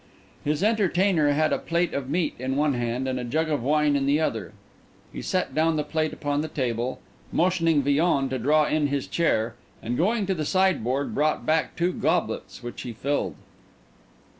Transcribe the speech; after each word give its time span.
His 0.43 0.63
entertainer 0.63 1.29
had 1.33 1.53
a 1.53 1.59
plate 1.59 1.93
of 1.93 2.09
meat 2.09 2.33
in 2.39 2.55
one 2.55 2.73
hand 2.73 3.07
and 3.07 3.19
a 3.19 3.23
jug 3.23 3.49
of 3.49 3.61
wine 3.61 3.95
in 3.95 4.07
the 4.07 4.19
other. 4.19 4.53
He 5.13 5.21
set 5.21 5.53
down 5.53 5.75
the 5.75 5.83
plate 5.83 6.11
upon 6.11 6.41
the 6.41 6.47
table, 6.47 6.99
motioning 7.31 7.83
Villon 7.83 8.27
to 8.29 8.39
draw 8.39 8.65
in 8.65 8.87
his 8.87 9.05
chair, 9.05 9.53
and 9.79 9.95
going 9.95 10.25
to 10.25 10.33
the 10.33 10.43
sideboard, 10.43 11.13
brought 11.13 11.45
back 11.45 11.75
two 11.75 11.93
goblets, 11.93 12.63
which 12.63 12.81
he 12.81 12.93
filled. 12.93 13.35